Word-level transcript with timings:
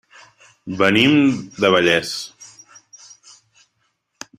Venim 0.79 1.13
de 1.59 1.71
Vallés. 1.75 2.17